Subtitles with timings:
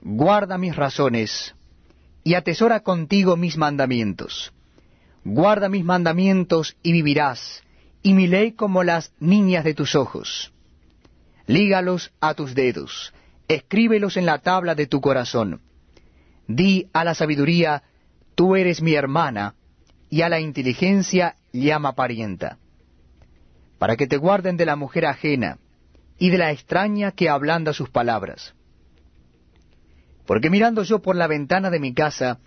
[0.00, 1.54] guarda mis razones,
[2.24, 4.52] y atesora contigo mis mandamientos.
[5.24, 7.62] Guarda mis mandamientos y vivirás,
[8.02, 10.52] y mi ley como las niñas de tus ojos.
[11.46, 13.12] Lígalos a tus dedos,
[13.48, 15.60] escríbelos en la tabla de tu corazón.
[16.46, 17.82] Di a la sabiduría,
[18.34, 19.54] tú eres mi hermana,
[20.10, 22.58] y a la inteligencia llama parienta.
[23.78, 25.58] Para que te guarden de la mujer ajena,
[26.18, 28.54] y de la extraña que ablanda sus palabras
[30.28, 32.38] porque mirando yo por la ventana de mi casa,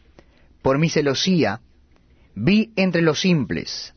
[0.61, 1.61] por mi celosía,
[2.35, 3.95] vi entre los simples,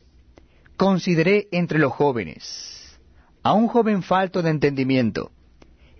[0.79, 2.99] consideré entre los jóvenes,
[3.43, 5.33] a un joven falto de entendimiento,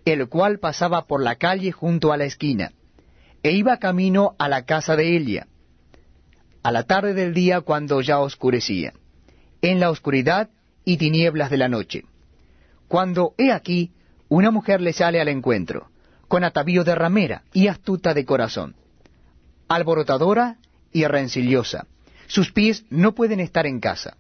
[0.07, 2.73] el cual pasaba por la calle junto a la esquina,
[3.43, 5.47] e iba camino a la casa de Elia,
[6.63, 8.95] a la tarde del día cuando ya oscurecía,
[9.61, 10.49] en la oscuridad
[10.87, 12.05] y tinieblas de la noche,
[12.89, 13.93] cuando he aquí
[14.31, 15.91] una mujer le sale al encuentro,
[16.35, 18.75] con atavío de ramera y astuta de corazón,
[19.69, 20.57] alborotadora
[20.91, 21.87] y rencillosa.
[22.27, 24.17] Sus pies no pueden estar en casa.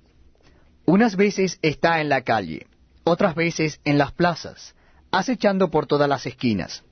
[0.85, 2.69] Unas veces está en la calle,
[3.03, 4.77] otras veces en las plazas,
[5.11, 6.85] acechando por todas las esquinas.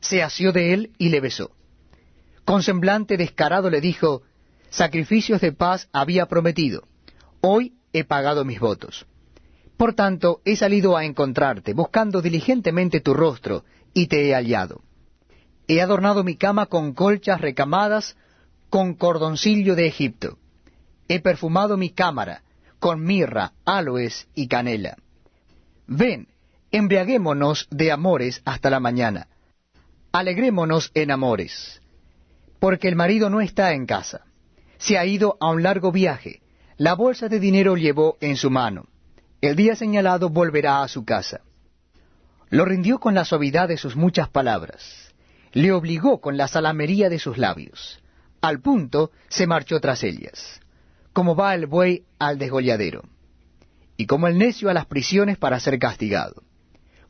[0.00, 1.50] Se asió de él y le besó.
[2.46, 4.22] Con semblante descarado le dijo,
[4.70, 6.88] Sacrificios de paz había prometido,
[7.42, 9.04] hoy he pagado mis votos.
[9.76, 13.64] Por tanto, he salido a encontrarte, buscando diligentemente tu rostro,
[13.94, 14.82] y te he hallado.
[15.68, 18.16] He adornado mi cama con colchas recamadas,
[18.70, 20.38] con cordoncillo de Egipto.
[21.08, 22.42] He perfumado mi cámara
[22.82, 24.96] con mirra, aloes y canela.
[25.86, 26.26] Ven,
[26.72, 29.28] embriaguémonos de amores hasta la mañana.
[30.10, 31.80] Alegrémonos en amores,
[32.58, 34.22] porque el marido no está en casa.
[34.78, 36.42] Se ha ido a un largo viaje.
[36.76, 38.86] La bolsa de dinero llevó en su mano.
[39.40, 41.42] El día señalado volverá a su casa.
[42.52, 45.14] Lo rindió con la suavidad de sus muchas palabras,
[45.52, 47.98] le obligó con la salamería de sus labios.
[48.42, 50.60] Al punto se marchó tras ellas,
[51.14, 53.04] como va el buey al desgolladero,
[53.96, 56.42] y como el necio a las prisiones para ser castigado,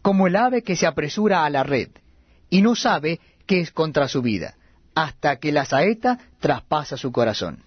[0.00, 1.88] como el ave que se apresura a la red,
[2.48, 4.54] y no sabe que es contra su vida,
[4.94, 7.64] hasta que la saeta traspasa su corazón.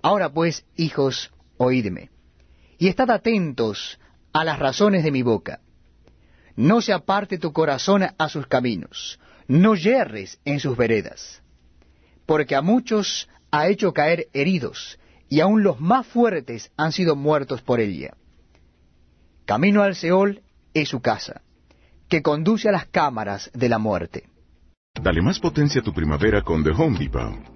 [0.00, 2.10] Ahora pues, hijos, oídme,
[2.78, 3.98] y estad atentos
[4.32, 5.58] a las razones de mi boca
[6.56, 11.42] no se aparte tu corazón a sus caminos, no yerres en sus veredas,
[12.24, 17.62] porque a muchos ha hecho caer heridos, y aun los más fuertes han sido muertos
[17.62, 18.14] por ella.
[19.44, 20.42] Camino al Seol
[20.74, 21.42] es su casa,
[22.08, 24.28] que conduce a las cámaras de la muerte.
[25.00, 27.55] Dale más potencia a tu primavera con The Home Depot.